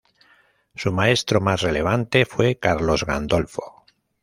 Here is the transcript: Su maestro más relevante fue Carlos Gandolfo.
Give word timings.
Su 0.75 0.91
maestro 0.91 1.41
más 1.41 1.61
relevante 1.61 2.25
fue 2.25 2.57
Carlos 2.57 3.05
Gandolfo. 3.05 3.85